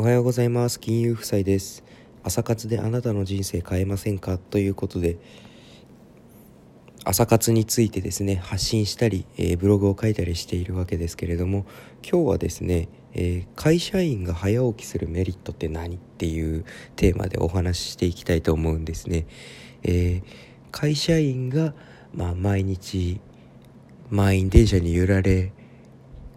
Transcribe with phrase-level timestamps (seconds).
[0.00, 0.78] おはようございます。
[0.78, 1.82] 金融夫妻です。
[2.22, 4.38] 朝活であなたの人生変えませんか？
[4.38, 5.16] ということで
[7.04, 11.66] 朝活についてですね発信したり、えー、ブログを書いたりしているわけですけれども
[12.08, 19.26] 今日はですね、えー、会社員が早起きするメリットって何っていうテーマでお話ししていきたいと思うんですね、
[19.82, 20.22] えー、
[20.70, 21.74] 会社員が、
[22.14, 23.20] まあ、毎日
[24.10, 25.50] 満員電車に揺られ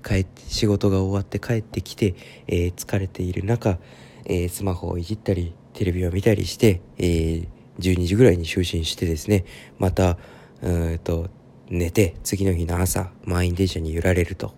[0.01, 2.15] 帰って仕事が終わって帰ってきて、
[2.47, 3.77] えー、疲れている中、
[4.25, 7.47] えー、スマホをいじったりテレビを見たりして、えー、
[7.79, 9.45] 12時ぐらいに就寝してですね
[9.79, 10.17] また
[10.61, 11.29] うんと
[11.69, 14.53] 寝て次の日の朝満員電車に揺られると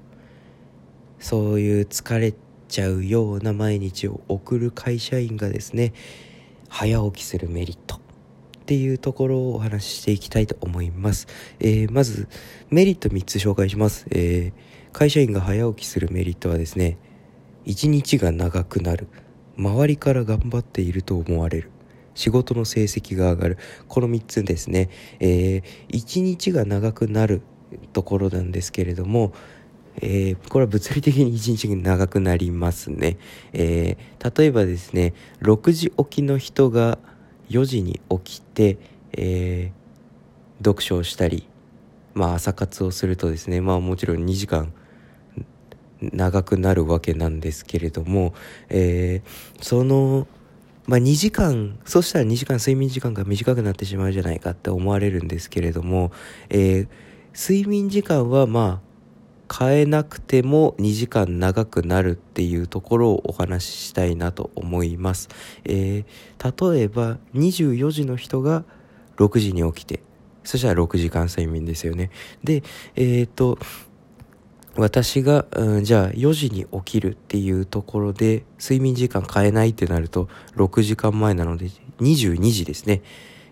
[1.20, 2.34] そういう疲れ
[2.68, 5.94] ちゃうような毎日を送る会社員がですね
[6.70, 7.96] 早起きするメリット
[8.64, 11.28] っていうところをお話ししていきたいと思います。
[11.60, 12.30] えー、まず
[12.70, 14.08] メリット3つ紹介します。
[14.10, 16.98] えー会社員が早起きするメリットはですね
[17.66, 19.08] 一日が長くなる。
[19.58, 21.72] 周りから頑張っていると思われる。
[22.16, 23.58] 仕事の成績が上がる。
[23.88, 27.42] この3つですね、えー、1日が長くなる
[27.94, 29.34] ところなんですけれども、
[30.02, 33.18] えー、これは物理的に1日が長くなりますね、
[33.54, 36.98] えー、例えばですね6時起きの人が
[37.50, 38.78] 4時に起きて、
[39.14, 41.48] えー、読書をしたり
[42.14, 44.74] まあ朝活をするとですねまあもちろん2時間
[46.14, 48.34] 長くなるわけなんですけれども、
[48.70, 50.28] えー、その、
[50.86, 56.12] まあ、2時間そしたら2時間睡眠時間が短くなってしまうじゃないかって思われるんですけれども、
[56.50, 56.88] えー、
[57.34, 58.94] 睡眠時間はまあ
[59.56, 65.30] 変えなくても2時間長くなるっていうところをお話ししたいなと思います。
[65.64, 68.64] えー、例えば24時の人が
[69.18, 70.02] 6時に起きて
[70.44, 72.10] そしたら6時間睡眠ですよね。
[72.44, 72.64] で、
[72.96, 73.60] えっ、ー、と
[74.76, 81.68] 私が、うん、じゃあ4時に起きるっていうところで睡眠時間変えないってなると6時間前なので
[82.00, 83.04] 22時ですね、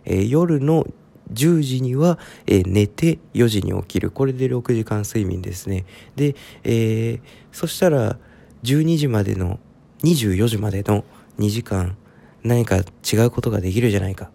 [0.06, 0.86] えー、夜の
[1.32, 2.18] 10時には、
[2.48, 4.12] えー、寝て4時に起きる。
[4.12, 5.86] これで6時間睡眠ですね。
[6.16, 7.22] で、えー、
[7.52, 8.18] そしたら
[8.64, 9.60] 12時までの
[10.04, 11.06] 24時までの
[11.40, 11.96] 2時間
[12.44, 14.30] 何か違うことができるじゃないか。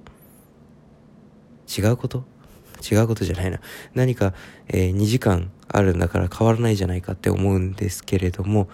[1.76, 2.24] 違うこと？
[2.90, 3.60] 違うことじゃないな。
[3.94, 4.34] 何か、
[4.68, 8.68] えー、2時間あるんだから変わらないじゃないかって思うんですけれども、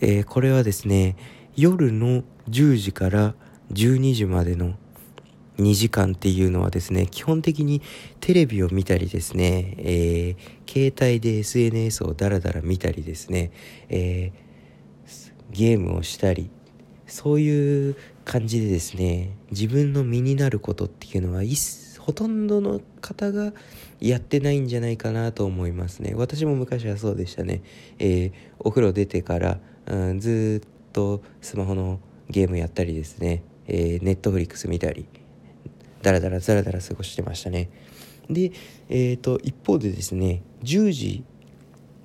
[0.00, 1.16] えー、これはですね
[1.56, 3.34] 夜の10時から
[3.72, 4.74] 12時までの
[5.58, 7.80] 2時間っていうのはですね基本的に
[8.20, 13.52] テレビを見たりですね、えー、携帯で SNS をダラダラ見たりですね、
[13.88, 16.50] えー、ゲームをしたり
[17.06, 21.56] そういう感じでですね自分の身になることっていうのは一
[22.04, 23.54] ほとんどの方が
[23.98, 26.12] やってないんじゃないかなと思いますね。
[26.14, 27.62] 私も昔はそうでしたね、
[27.98, 35.06] えー、お風呂出てから、うん、ずっとスマホのゲームやったりですね、えー、ネットフリックス見たり
[36.02, 37.70] ダラダラザラダラ過ごしてましたね。
[38.28, 38.52] で、
[38.90, 41.24] えーと、一方でですね10時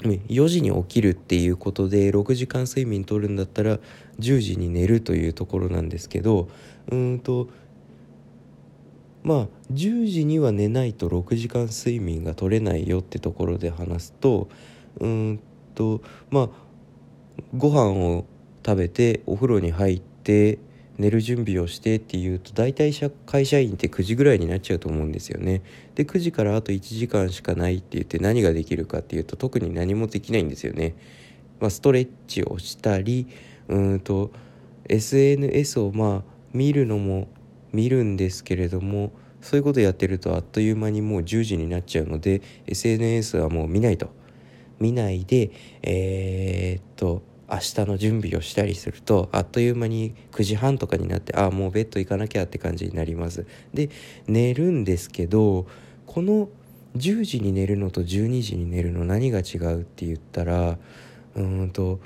[0.04, 3.80] 4時に起きるっていうことで6時間睡眠とるんだったら
[4.20, 6.48] 10時に寝るというところなんですけど
[6.90, 7.50] うんと
[9.29, 14.50] まあ10時には寝ないと6時間睡眠が取れないよってところで話すと
[15.00, 15.40] うん
[15.75, 16.01] と
[16.31, 16.50] まあ
[17.56, 18.25] ご飯を
[18.66, 20.57] 食べてお風呂に入って
[20.97, 22.91] 寝る準備をしてっていうと大体
[23.28, 25.61] 会社員って9時ぐらいになっちゃうと思うんですよね。
[25.94, 30.96] で9時からあと1時間しかないって言って何ができるかっていうと特に何もできないんですよね。
[31.59, 33.28] まあ、ストレッチをしたり
[33.67, 34.31] うんと
[34.85, 37.28] SNS をまあ見るのも
[37.74, 44.09] 見るんですけれどもそういうことやってるとあっという間にもう10時になっちゃうので SNS はもう見ないと。
[44.80, 47.22] 見ないでえー、っと
[47.52, 53.46] 明日の準備をしたりするとあっという間に9時半とかになってああもうベッド行かなきゃって感じになります。
[53.74, 53.90] で
[54.28, 55.68] 寝るんですけど
[56.06, 56.50] この
[56.96, 60.78] 10時に寝るのと12時に寝るの何が違うって言ったら
[61.35, 62.00] うんと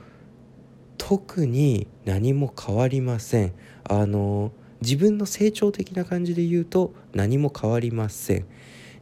[0.97, 3.53] 特に何も変わりません。
[3.83, 4.51] あの
[4.83, 8.45] 自分の成長的な感じで言うと何も変わりません。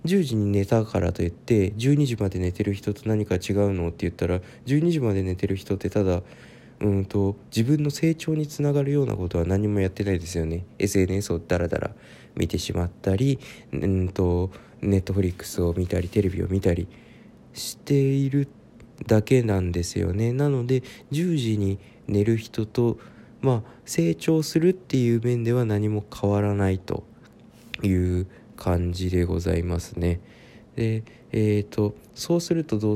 [0.06, 6.22] 10時に寝たからといって12時まで寝てる人と何か違うのって言ったら12時まで寝てる人ってただ
[6.80, 10.66] うんと自分の成長につながるようなことは何もやってないですよね。
[10.78, 11.92] SNS をダラダラ
[12.36, 13.40] 見てしまったり
[13.74, 14.52] うんと
[14.82, 16.88] ネットフリックスを見たりテレビを見たり
[17.54, 18.48] している
[19.08, 20.32] だけなんですよね。
[20.32, 20.82] なので
[21.12, 23.00] 10時に寝る人と
[23.42, 27.04] まあ成長するっていう面では何も変わらないと
[27.84, 30.20] いう感じでございますね。
[30.76, 31.04] で
[31.34, 32.96] えーと、そうするとどう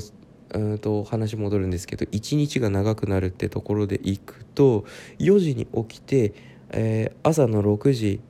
[0.54, 4.86] うんと話戻るんですけど1日が長くなるってところでいくと
[5.20, 6.34] 4時に起きて、
[6.70, 8.22] えー、朝の6時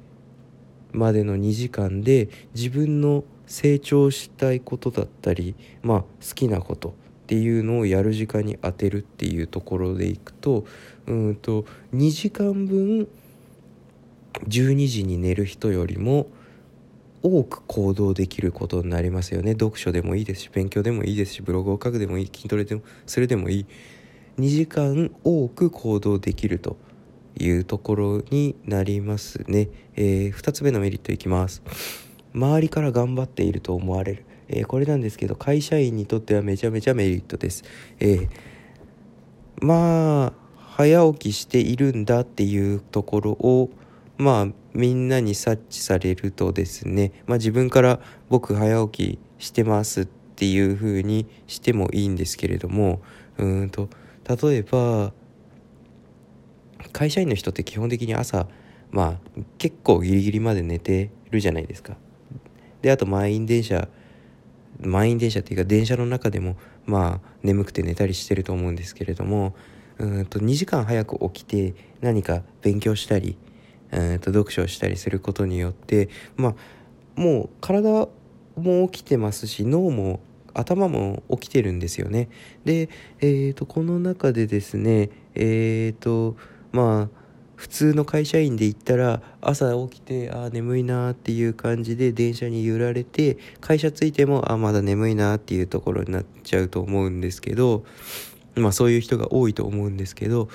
[0.91, 6.95] までの2時間で自分の成長したいことだったり、まあ、好きなこと
[7.25, 10.63] っていうのをやる時間に当てるっていうところでいくと
[11.07, 13.07] うんと2時間分
[14.47, 16.27] 12時に寝る人よりも
[17.23, 19.53] 多く行動できることになりますよね。
[19.53, 23.65] 読書でもいいですし勉強でもいいですしブログを書くでもいい筋トレでもするでもいい。
[24.37, 26.77] 2時間多く行動できると
[27.39, 31.63] いうところになりますね、えー、2つ目のメリットいきます。
[32.35, 37.63] 周りから頑張っていると思われる、えー、これなんですけど会社員にとってはめちゃめちゃメリットです、
[37.99, 38.29] えー、
[39.61, 43.69] まあ早起きしているんだっていうところを
[44.17, 47.99] まあみんなに察知されるとですね、まあ、自分から
[48.29, 53.01] 僕早起きしてますっていう風にしてもいいんですけれども
[53.37, 53.89] うんと
[54.27, 55.13] 例えば
[56.91, 58.47] 会社員の人って基本的に朝
[58.91, 61.97] まあ結構ギリギリまで寝てるじゃないですか。
[62.81, 63.87] であと満員電車
[64.79, 69.55] 満員電車っていうか電車の中でもまあ眠くて寝たりしてると思うんですけれども
[69.97, 73.37] うんと2時間早く起きて何か勉強したり
[73.91, 76.55] えー、と読書をしたりすることによってまあ
[77.19, 78.07] もう体
[78.57, 80.19] も起きてますし脳も
[80.53, 82.29] 頭も起きてるんですよね。
[82.63, 82.89] で、
[83.19, 86.37] えー、とこの中でですねえっ、ー、と
[86.71, 87.24] まあ
[87.55, 97.85] 普通の会社員で言ったら朝起きてあ眠いなっていう感じで電車に揺られて会社着いてもあまだ眠いなっていうところになっちゃうと思うんですけど
[98.55, 100.49] まあそういう人が多いと思うんですけど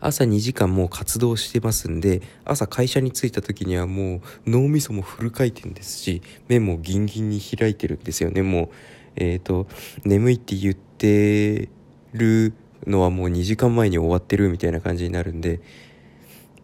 [0.00, 8.68] 朝2時間もう活動してますんで朝会社に着いた時にはもう脳みそもフル回転ですし目もギンギンに開いてるんですよねもう。
[9.16, 9.66] えっ、ー、と
[10.04, 11.68] 眠いって言って
[12.12, 12.54] る
[12.86, 15.60] のはもう2時間前に終わってるみたいな感じになるんで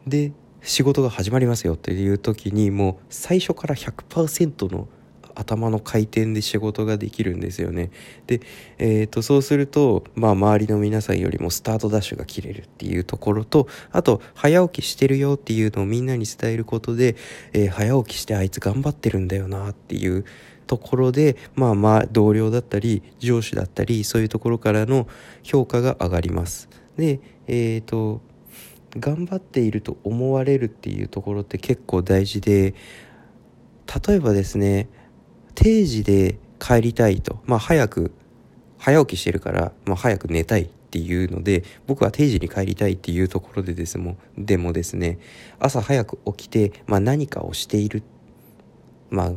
[0.06, 0.32] で
[0.62, 4.88] 仕事が始まりますよっていう時にもう最初から100%の
[5.38, 7.90] 頭の回転で仕事ができるんですよね。
[8.26, 8.40] で、
[8.78, 17.16] えー、とそうすると、まあ、周りの皆さんよりもスタートダッシュが切れるっていうところとあと早起きしてるよっていうのをみんなに伝えることで、
[17.52, 20.24] えー、早起きしてあいつ頑張ってるんだよなっていう
[20.66, 25.08] ところで、まあまあ同僚だったり上司だったりそういうところからの
[25.42, 26.68] 評価が上がります。
[26.96, 28.20] で、えっ、ー、と
[28.96, 32.74] 頑張っていると思われるっていうところって結構大事で
[34.06, 34.88] 例えばですね
[35.58, 38.12] 定時で帰りたいと、まあ、早く
[38.78, 45.18] 早起きしてるから、まあ、早く寝たいっていうので僕は定時に帰りたいっていうところでですもでもですね
[45.58, 48.04] 朝早く起きて、まあ、何かをしている
[49.10, 49.32] まあ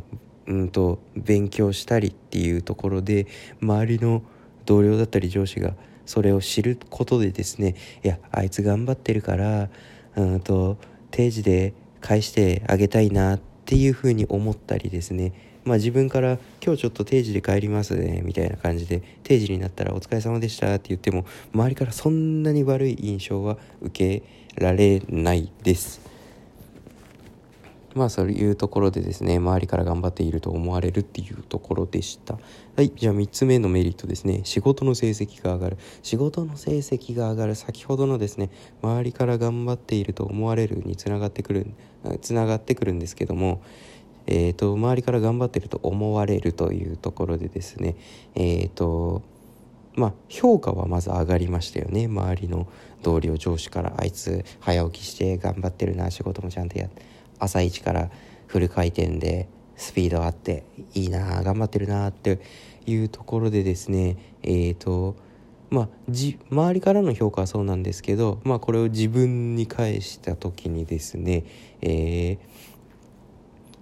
[0.45, 3.25] うんと勉強したりっていうところで
[3.59, 4.21] 周りの
[4.67, 5.73] 同僚だったり上司が
[6.05, 9.69] それを知ることでですねいやあいつ頑張ってるから
[10.15, 10.77] うんと
[11.09, 24.23] 定時で返してあげたいなっていうふうに思ったりですねまあ、自分から「今日ちょっと定時で帰りますね」みたいな感じで定時になったら「お疲れ様でした」って言っても周りからそんなに悪い印象は受け
[24.55, 26.01] られないです。
[27.93, 32.39] まあそういうところでですね周りから頑張っていると思われるっていうところでした。
[32.75, 34.41] はいじゃあ3つ目のメリットですね。
[34.45, 35.77] 仕事の成績が上がる。
[36.01, 38.49] 仕事の成績が上がる先ほどのですね
[38.81, 41.67] 周りから頑張っていると思われるにつながってくる
[42.21, 43.61] つながってくるんですけども
[44.27, 47.95] えーと、周りから頑張ってると思われるというところでですね
[48.35, 49.23] えっ、ー、と
[49.95, 52.05] まあ評価はまず上がりましたよね。
[52.05, 52.67] 周りの
[53.03, 56.89] 同僚上司からあいつ早起きして頑張ってるな仕事もちゃんとや
[57.39, 58.09] 朝一から
[58.47, 60.63] フル回転でスピードあって
[60.93, 62.39] いいな頑張ってるなって
[62.85, 65.15] いうところでですねえっ、ー、と
[65.71, 71.45] まあ、じ周りからの評価はそうなんですけど、まあ、これを自分に返した時にですね、
[71.81, 72.39] えー、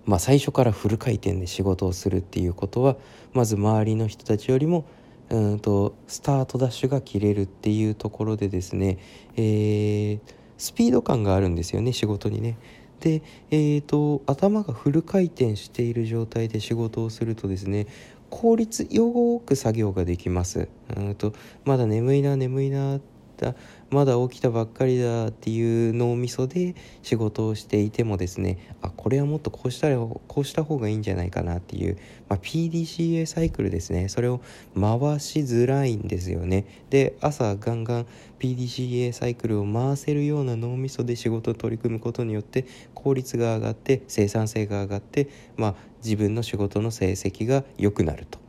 [0.10, 2.96] まあ、最初からフル回転で仕事をするっていうことは
[3.32, 4.86] まず周りの人たちよりも
[5.30, 8.98] うんとスタートダッシュが切れるっていうところでですね、
[9.36, 10.20] えー、
[10.58, 12.58] スピード感があるんですよね仕事にね。
[13.02, 17.86] で、えーと、頭がフル回転している状態で仕事をするとですね
[18.32, 20.70] 効率よく作業ができます。
[20.98, 21.34] うんと
[21.66, 23.02] まだ眠いな眠いなっ
[23.40, 23.56] た。
[23.90, 34.10] まだ起きたばっかりだっていう脳みそで仕事をしていてもですねあこれはもっとこうしたらこうした方がいいんじゃないかなっていう、まあ、PDCA サイクルですね。
[34.10, 34.42] それを
[34.80, 36.66] 回しづらいんですよね。
[36.90, 38.06] で朝ガンガン
[38.40, 48.40] PDCA サイクルを回せるような脳みそで仕事を取り組むことによって効率が上がって生産性が上がって、まあ、自分の仕事の成績が良くなると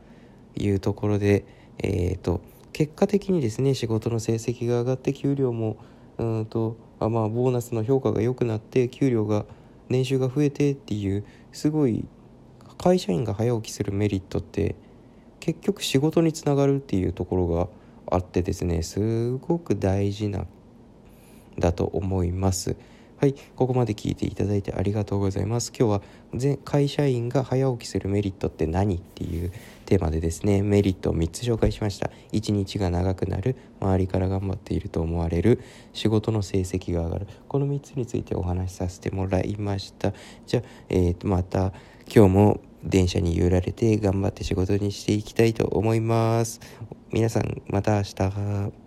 [0.61, 1.45] いうところで
[1.83, 2.41] えーと、
[2.73, 5.77] 結果的にですね仕事の成績が上がって給料も
[6.17, 9.45] うんとあまあボーナスの評価が良くなって給料が
[9.89, 12.05] 年収が増えてっていうすごい
[12.77, 14.75] 会社員が早起きするメリットって
[15.39, 17.67] 結局仕事につながるっていうところが
[18.09, 20.45] あってですねすごく大事な
[21.59, 22.75] だと思います。
[23.21, 25.71] はい、ここまで聞いていただいてありがとうございます。
[25.77, 29.51] 今日は会社員が早起きするメリットって何っていう
[29.85, 32.09] テーマでですね、メリットを3つ紹介しました。
[32.31, 35.61] 1日が長くなる、周りから頑張っていると思われる、
[35.93, 37.27] 仕事の成績が上がる。
[37.47, 40.13] この3つについてお話しさせてもらいました。
[40.47, 41.73] じゃあ、えー、とまた
[42.11, 46.59] 今日も電車に揺られて頑張って仕事にしていきたいと思います。
[47.11, 48.80] 皆さんまた明日。